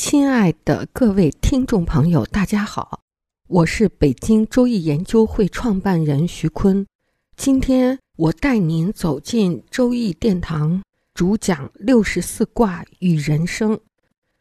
[0.00, 3.00] 亲爱的各位听众朋友，大家好，
[3.48, 6.86] 我是北京周易研究会创办人徐坤。
[7.36, 10.84] 今天我带您走进周易殿堂，
[11.14, 13.80] 主讲六十四卦与人生。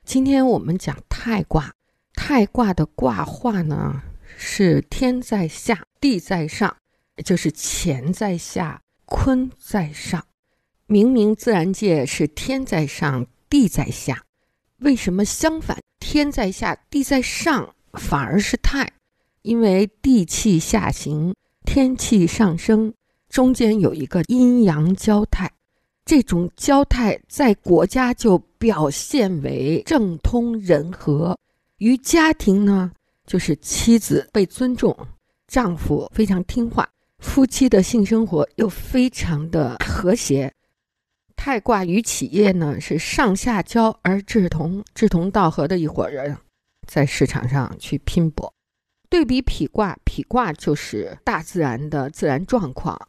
[0.05, 1.73] 今天我们讲太卦，
[2.13, 4.03] 太卦的卦画呢
[4.37, 6.77] 是天在下，地在上，
[7.26, 10.23] 就是乾在下，坤在上。
[10.85, 14.23] 明明自然界是天在上，地在下。
[14.79, 15.77] 为什么相反？
[15.99, 18.87] 天在下，地在上，反而是太？
[19.41, 21.33] 因为地气下行，
[21.65, 22.93] 天气上升，
[23.29, 25.51] 中间有一个阴阳交泰。
[26.05, 31.35] 这种交泰在国家就表现为政通人和；
[31.79, 32.91] 于家庭呢，
[33.25, 34.95] 就是妻子被尊重，
[35.48, 36.87] 丈夫非常听话，
[37.20, 40.53] 夫妻的性生活又非常的和谐。
[41.38, 46.35] 太卦与企业呢是上下交而志同，志同道合的一伙人，
[46.85, 48.54] 在市场上去拼搏。
[49.10, 52.99] 对比否卦，否卦就是大自然的自然状况，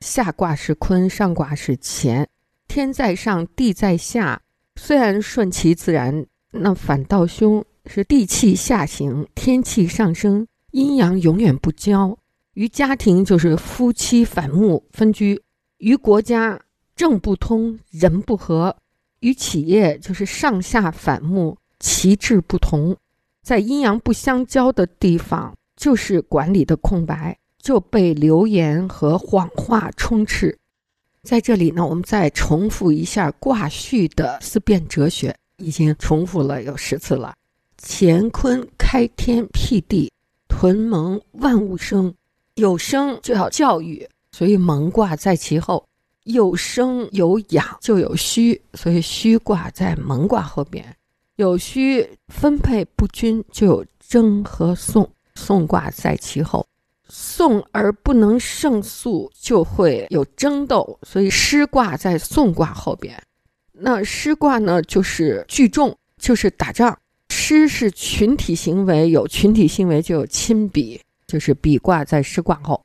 [0.00, 2.28] 下卦是坤，上卦是乾，
[2.68, 4.40] 天在上，地在下。
[4.76, 12.16] 虽然顺其自然，那反倒凶，是地气下行，天气上升，阴阳永远不交。
[12.54, 15.42] 于家庭就是夫妻反目分居，
[15.78, 16.60] 于国家。
[17.00, 18.76] 政不通，人不和，
[19.20, 22.94] 与企业就是上下反目，旗帜不同，
[23.42, 30.54] 在阴阳不相交的地方，就是管理的空白，就被流言和谎话充斥。
[31.22, 37.34] 在这里呢，我们再重复一下卦序的思辨哲学，已经重复了有十次了。
[37.78, 40.12] 乾坤开天辟地，
[40.48, 42.14] 屯蒙万物生，
[42.56, 45.82] 有生就要教育，所以蒙卦在其后。
[46.24, 50.84] 有生有养就有虚，所以虚卦在蒙卦后边。
[51.36, 56.66] 有虚分配不均就有争和讼，讼卦在其后。
[57.08, 63.20] 讼而不能胜诉就会有争斗，所以失卦在讼卦后边。
[63.72, 66.96] 那失卦呢，就是聚众，就是打仗。
[67.30, 72.80] 失是群体行为，有群体行为就有亲比，就是比卦在失卦后。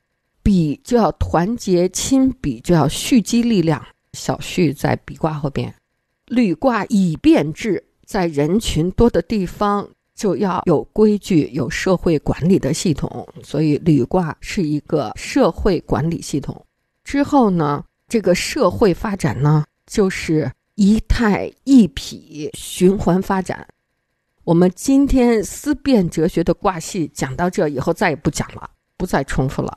[0.46, 3.84] 比就要团结，亲比就要蓄积力量。
[4.12, 5.74] 小畜在比卦后边，
[6.26, 13.26] 履卦以变制，在人群多的地方就要有规矩，有社会管理的系统。
[13.42, 16.64] 所以履卦是一个社会管理系统。
[17.02, 23.66] 之后呢，这个社会发展呢，就是一泰一否循环发展。
[24.44, 29.76] 我们今天思辨哲学的卦系讲到这以后，再也不讲了，不再重复了。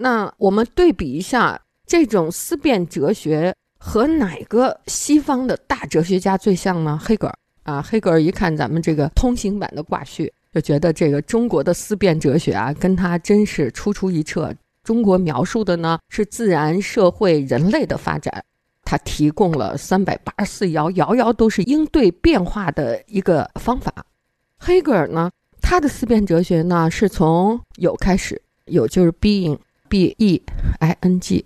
[0.00, 6.98] 那我们对比一下这种思辨哲学和哪个西方的大哲学家最像呢？
[7.02, 14.54] 黑格尔啊，黑格尔一看咱们这个通行版的卦序，就觉得这个中国的思辨哲学啊，跟他真是出出一辙。
[14.84, 18.42] 中国描述的呢是自然、社会、人类的发展，
[18.84, 23.92] 他提供了三百八十四爻，爻爻都是应对变化的一个方法。
[24.58, 25.30] 黑格尔呢，
[25.60, 29.58] 他的思辨哲学呢是从有开始，有就是 being。
[29.88, 30.42] B e
[30.80, 31.44] i n g，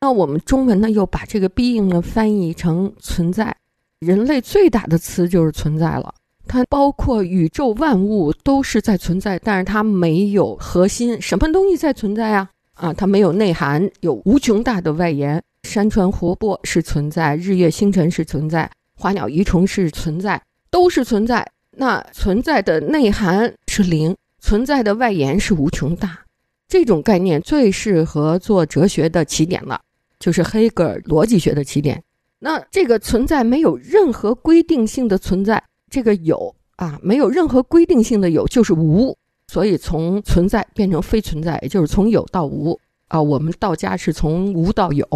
[0.00, 3.54] 那我们中文呢又把这个 being 呢翻译成存在。
[4.00, 6.14] 人类最大的词就是存在了，
[6.46, 11.20] 它包括宇宙万物都是在存在，但是它没有核心。
[11.20, 12.48] 什么东西在存在啊？
[12.74, 15.42] 啊，它没有内涵，有无穷大的外延。
[15.64, 20.40] 山川湖泊是存在，日月星辰是存在，花鸟鱼虫是存在，
[20.70, 21.44] 都是存在。
[21.72, 26.20] 那存在的内涵是零，存在的外延是无穷大。
[26.68, 29.80] 这种概念最适合做哲学的起点了，
[30.20, 32.04] 就是黑格尔逻辑学的起点。
[32.38, 39.16] 那这个存在没有任何规定性的存在，这个有啊，没有任何规定性的有就是无。
[39.50, 42.78] 所以从存在变成非存在，也就是从有到无
[43.08, 43.20] 啊。
[43.20, 45.06] 我们道家是从无到有，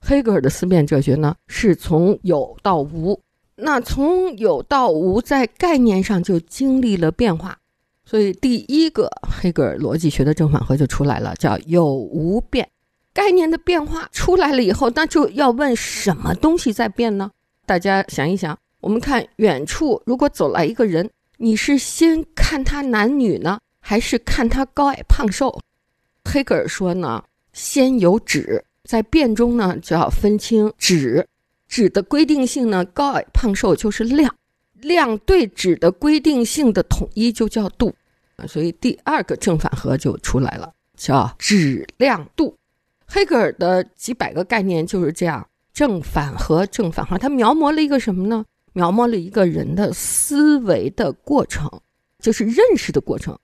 [0.00, 3.20] 黑格尔的思辨哲学呢是从有到无。
[3.56, 7.58] 那从有到无，在概念上就经历了变化。
[8.12, 12.68] 所以，第一个黑格尔逻辑学的正反合就出来了，叫有无变。
[13.14, 17.30] 概念的变化出来了以后，那就要问什么东西在变呢？
[17.64, 25.58] 大家想一想，我们看远处如果走来一个人，你是先看他男女呢，还是看他高矮胖瘦？
[26.30, 27.24] 黑格尔说呢，
[27.54, 31.26] 先有指，在变中呢就要分清指，
[31.66, 34.36] 指的规定性呢，高矮胖瘦就是量，
[34.74, 37.94] 量对指的规定性的统一就叫度，
[38.46, 42.56] 所以第二个正反合就出来了，叫质量度。
[43.06, 48.44] 黑格尔的几百个概念就是这样，正反合，正反合，他描摹了一个什么呢？
[48.72, 51.70] 描摹了一个人的思维的过程，
[52.18, 53.38] 就是认识的过程。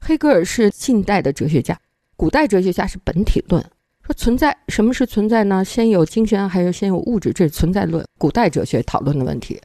[0.00, 1.76] 黑格尔是近代的哲学家。
[2.16, 3.60] 古代哲学家是本体论，
[4.02, 5.64] 说存在什么是存在呢？
[5.64, 7.32] 先有精神还是先有物质？
[7.32, 8.06] 这是存在论。
[8.16, 9.60] 古代哲学讨论的问题。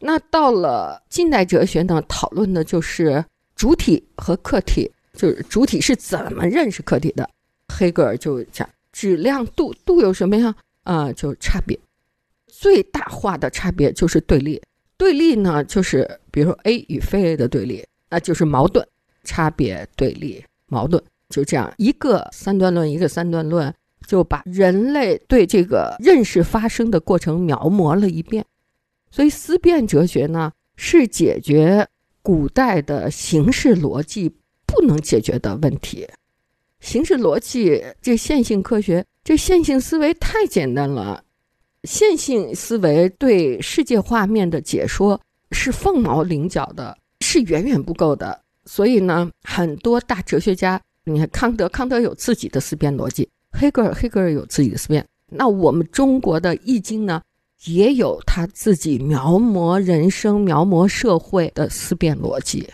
[0.00, 3.24] 那到了近代哲学呢，讨论的就是
[3.60, 7.28] 主体和客体，就是主体是怎么认识客体的。
[7.68, 10.54] 黑格尔就讲质量度，度有什么呀？
[10.84, 11.78] 啊，就差别。
[12.46, 14.58] 最大化的差别就是对立。
[14.96, 18.82] 对立呢，就是比如说 A 与非 A 的对立，那就是矛盾。
[19.24, 21.02] 差别、对立、矛盾。
[21.28, 23.74] 就这样一个三段论，一个三段论，
[24.06, 28.42] 就把人类对这个认识发生的过程描摹了一遍。
[29.10, 31.86] 所以思辨哲学呢，是解决
[32.22, 34.28] 古代的形式逻辑
[34.66, 36.06] 不能解决的问题。
[36.80, 41.22] 形式逻辑这线性科学，这线性思维太简单了。
[41.84, 45.20] 线性思维对世界画面的解说
[45.50, 48.42] 是凤毛麟角的，是远远不够的。
[48.64, 50.80] 所以呢，很多大哲学家。
[51.04, 55.04] 你看康德，康德有自己的思辨逻辑；黑格尔，黑格尔有自己的思辨。
[55.28, 57.20] 那我们中国的易经呢，
[57.64, 62.68] 也有他自己描摹人生、描摹社会的思辨逻辑。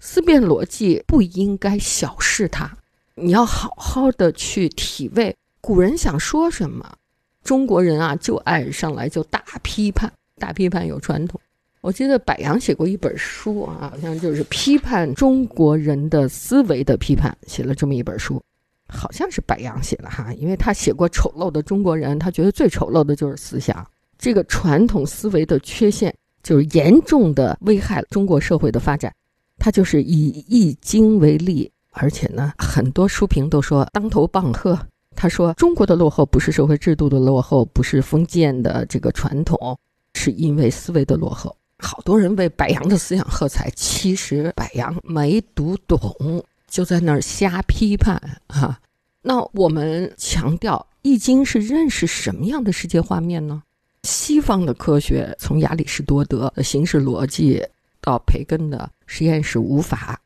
[0.00, 2.70] 思辨逻辑不应该小视它，
[3.14, 6.96] 你要好好的去体味古人想说什么。
[7.42, 11.40] 中国人啊，就爱上来就大批判，大批判有传统。
[11.80, 18.42] 我记得柏杨写过一本书啊，好像就是批判中国人的思维的批判，写了这么一本书，
[18.88, 23.86] 好像是柏杨写的哈，因为他写过丑陋的中国人，他觉得最丑陋的就是思想，
[24.18, 29.12] 这个传统思维的缺陷，就是严重的危害中国社会的发展。
[29.58, 34.78] 他就是以《易经》为例，而且呢，很多书评都说当头棒喝。
[35.14, 39.78] 他说中国的落后不是社会制度的落后，不是封建的这个传统，
[40.12, 41.56] 是因为思维的落后。
[41.78, 48.78] 好多人为柏杨的思想喝彩，其实柏杨没读懂，就在那儿瞎批判啊。
[49.22, 53.62] 那我们强调《易经》是认识什么样的世界画面呢？
[54.06, 57.60] 西方的科学，从亚里士多德的形式逻辑
[58.00, 60.18] 到培根的实验室无法，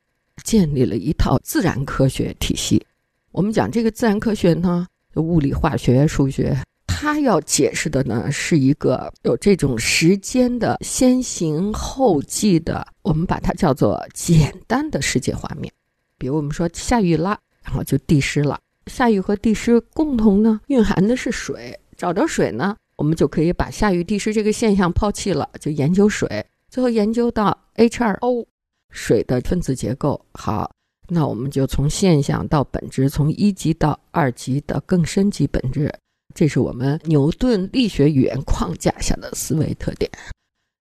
[0.44, 2.85] 建立了一套自然科学体系。
[3.32, 6.56] 我们讲这个自然科学呢，物理、化学、数学。
[6.87, 15.73] 它要解释的呢，是一个有这种时间的先行后继的，我们把它叫做简单的世界画面。
[16.19, 18.61] 比如我们说下雨了，然后就地湿了。
[18.87, 26.44] 下雨和地湿共同呢蕴含的是水，找着水呢，我们就可以把下雨地湿这个现象抛弃了，就研究水。
[26.69, 28.44] 最后研究到 H2O，
[28.91, 30.23] 水的分子结构。
[30.35, 30.70] 好，
[31.08, 35.91] 那我们就从现象到本质，从一级到二级的更深级本质。
[36.35, 40.11] 这是我们牛顿力学语言框架下的思维特点，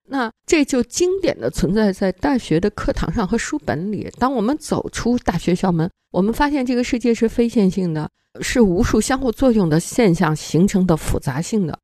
[0.06, 4.12] 那这就经典的存在在大学的课堂上和书本里。
[4.18, 8.10] 当我们走出大学校门，我们发现这个世界是非线性的，
[8.42, 11.78] 是无数相互作用的现象形成的复杂性的，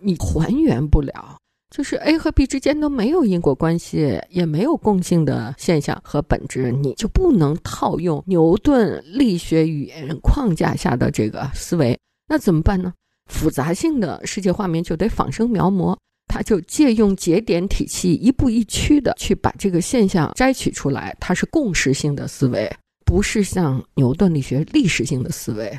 [0.00, 1.38] 你还原不了。
[1.74, 11.98] 就是 A 和 B 之间都没有因果关系，也没有共性的现象和本质，你就不能套用牛顿力学语言框架下的这个思维。
[12.28, 12.94] 那怎么办呢？
[13.26, 15.96] 复杂性的世界画面就得仿生描摹，
[16.28, 21.14] 它就借用节点体系，一步一趋的去把这个现象摘取出来。
[21.18, 22.72] 它是共识性的思维，
[23.04, 25.76] 不是像牛顿力学历史性的思维。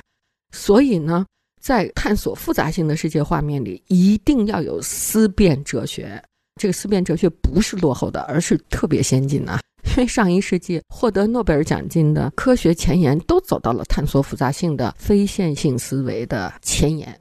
[0.51, 1.25] 所以呢，
[1.59, 6.21] 在探索复杂性的世界画面里，一定要有思辨哲学。
[6.59, 9.59] 这个思辨哲学不是落后的，而是特别先进的。
[9.89, 17.17] 因为上一世纪获得诺贝尔奖金的科学前沿，都走到了探索复杂性的非线性思维的前沿。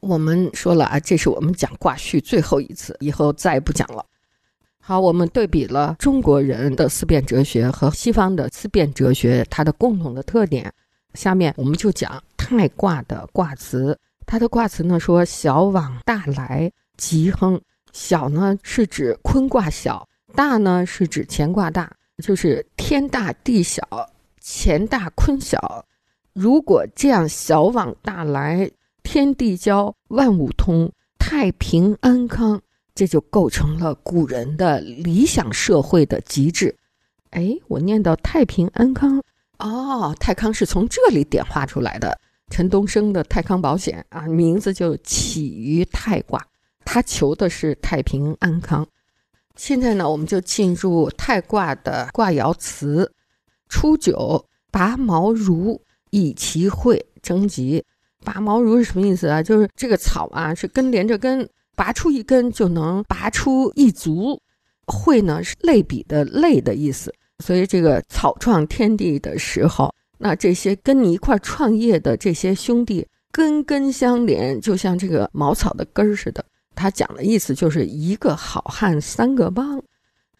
[0.00, 4.04] 我们说了啊，这是我们讲卦序最后一次，以后再也不讲了。
[4.78, 10.70] 好，我们对比了中国人的思辨哲学和西方的思辨哲学，它的共同的特点。
[11.14, 13.98] 下面我们就讲太卦的卦辞。
[14.26, 17.60] 它的卦辞呢说：“小往大来，吉亨。”
[17.92, 23.82] 小呢是指坤卦小，大呢是指乾卦大，就是天大地小，
[24.42, 25.84] 乾大坤小。
[26.32, 28.70] 如果这样小往大来。
[29.06, 32.58] 天地交，万物通，太平安康，
[32.94, 36.74] 这就构成了古人的理想社会的极致。
[37.30, 39.22] 哎，我念到太平安康，
[39.58, 42.18] 哦，太康是从这里点化出来的。
[42.50, 46.46] 陈东升的太康保险啊，名字就起于泰卦，
[46.84, 48.86] 他求的是太平安康。
[49.56, 53.10] 现在呢，我们就进入太卦的卦爻辞。
[53.68, 57.84] 初九，拔毛茹以其会征集。
[58.24, 59.42] 拔毛茹是什么意思啊？
[59.42, 64.40] 就是这个草啊，是根连着根，拔出一根就能拔出一族。
[64.86, 69.92] 会呢是类比的类的意思，所以这个草创天地的时候。
[70.18, 76.44] 那这些跟你一块创业的这些兄弟，根根相连，就像这个茅草的根儿似的。
[76.74, 79.82] 他讲的意思就是一个好汉三个帮。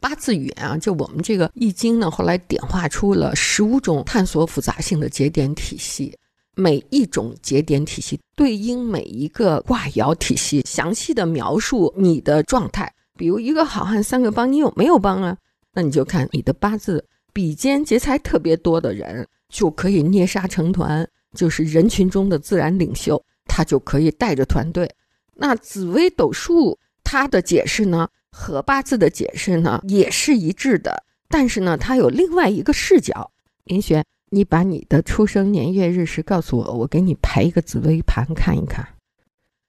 [0.01, 6.15] 八字语言啊，就我们这个易经呢，后来点化出了十五种探索复杂性的节点体系，
[6.55, 12.93] 每一种节点体系对应每一个卦爻体系，详细的描述你的状态。
[13.17, 15.37] 比如一个好汉三个帮，你有没有帮啊？
[15.73, 17.03] 那你就看你的八字，
[17.35, 19.29] 比肩劫财特别多的人。
[19.51, 24.91] 就可以捏杀成团，就是人群中的自然领袖，他就可以带着团队。
[25.35, 33.31] 那紫微斗数它的解释呢，和八字的解释呢也是一致的，但是呢，它有另外一个视角。
[33.67, 38.85] 林雪，你把你的出生年月日时告诉我，我给你排一个紫微盘看一看。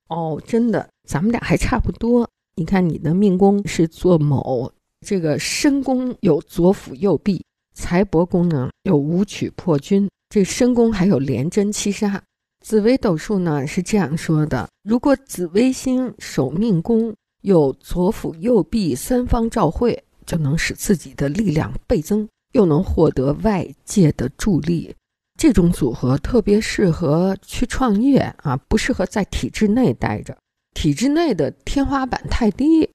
[0.08, 2.28] 哦，真的，咱们俩还差不多。
[2.56, 4.72] 你看你的命宫是做卯，
[5.06, 7.46] 这个申宫有左辅右弼。
[7.76, 12.24] 财帛宫呢有武曲破军，这申宫还有廉贞七杀。
[12.66, 24.96] 紫微斗数呢是这样说的：如果紫微星守命宫有左辅右弼三方照会，就能使自己的力量倍增，又能获得外界的助力。
[25.38, 30.36] 这种组合特别适合去创业啊，不适合在体制内待着。
[30.74, 32.90] 体制内的天花板太低。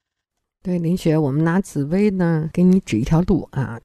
[0.62, 3.78] 对林雪，我们拿紫薇呢给你指一条路啊。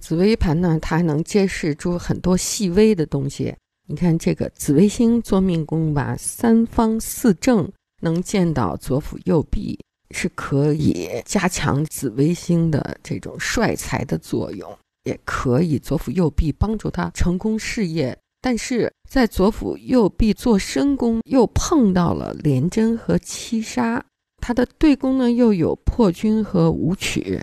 [0.00, 3.54] 紫微盘呢，它还能揭示出很多细微的东西。
[3.86, 7.70] 你看这个紫微星做命宫吧，三方四正
[8.02, 9.78] 能见到左辅右弼，
[10.14, 18.16] 是可以加强紫微星的这种帅才的作用，也可以左辅右弼帮助他成功事业。
[18.40, 24.02] 但是在左辅右弼做申宫，又碰到了廉贞和七杀，
[24.40, 27.38] 他的对宫呢又有破军和武曲。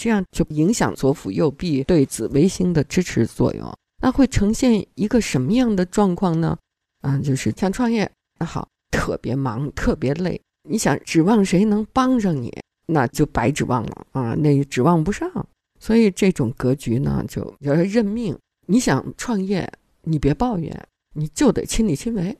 [0.00, 3.70] 这样就影响左辅右弼对紫微星的支持作用，
[4.02, 6.56] 那会呈现一个什么样的状况呢？
[7.02, 10.40] 嗯，就是想创业，那好，特别忙，特别累。
[10.66, 12.50] 你想指望谁能帮上你，
[12.86, 15.30] 那就白指望了啊，那指望不上。
[15.78, 18.34] 所以这种格局呢，就要认命。
[18.66, 22.34] 你想创业，你别抱怨，你就得亲力亲为。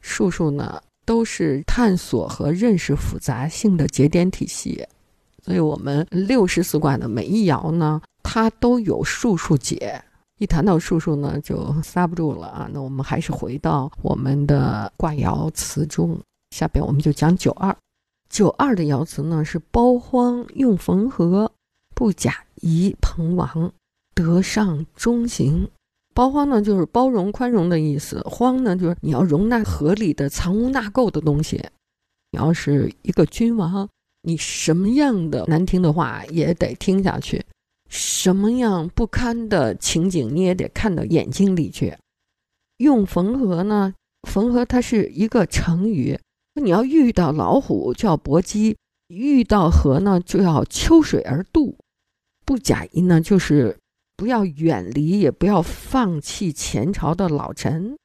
[0.00, 4.86] 术数呢，都是探索和认识复杂性的节点体系。
[5.44, 10.00] 所以，我们六十四卦的每一爻呢，它都有术数解。
[10.38, 12.70] 一谈到术数呢，就刹不住了啊。
[12.72, 16.18] 那我们还是回到我们的卦爻辞中。
[16.50, 17.76] 下边我们就讲九二。
[18.28, 21.52] 九二的爻辞呢是包荒用缝合，
[21.94, 23.72] 不假宜朋王，
[24.14, 25.68] 德上中行。
[26.14, 31.56] 包荒呢就是包容宽容的意思，荒呢就是你要容纳合理的藏污纳垢的东西。
[32.30, 33.88] 你要是一个君王。
[34.22, 37.44] 你什么样的难听的话也得听下去，
[37.88, 41.96] 什么样不堪的情景你也得看到眼睛里去。
[42.78, 43.94] 用缝合呢？
[44.28, 46.18] 缝合它是一个成语，
[46.60, 48.76] 你要遇到老虎就要搏击，
[49.08, 51.76] 遇到河呢就要秋水而渡。
[52.44, 53.76] 不假意呢，就是
[54.16, 57.96] 不要远离，也不要放弃前朝的老臣。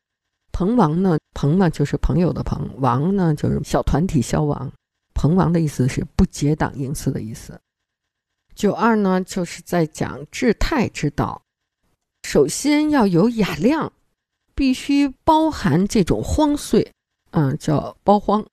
[0.51, 1.17] 朋王呢？
[1.35, 4.71] 朋嘛就是朋友的朋，王呢就是小团体消亡。
[5.17, 7.59] 彭王的意思是不结党营私的意思。
[8.53, 11.41] 九二呢，就是在讲治泰之道。
[12.21, 13.91] 首先要有雅量，
[14.53, 16.93] 必须包含这种荒岁，
[17.31, 18.45] 嗯，叫包荒。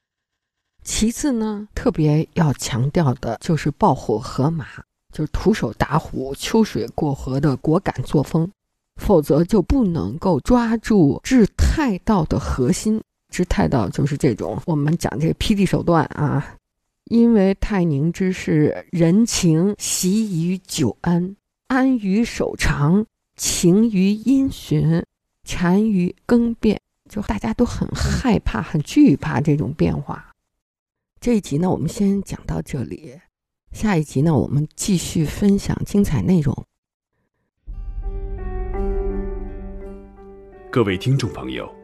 [0.83, 4.67] 其次呢，特别要强调的就是抱虎河马，
[5.13, 8.51] 就是徒手打虎、秋水过河的果敢作风，
[8.97, 13.03] 否则就不能够抓住治泰道的核心。
[13.35, 16.57] 之太道就是这种，我们讲这个霹雳手段啊，
[17.07, 21.35] 因为泰宁之事，人情习于久安，
[21.67, 25.05] 安于守常，情于因循，
[25.43, 30.31] 禅于更变，就大家都很害怕、很惧怕这种变化。
[31.19, 33.19] 这一集呢，我们先讲到这里，
[33.73, 36.57] 下一集呢，我们继续分享精彩内容。
[40.71, 41.84] 各位听众朋友。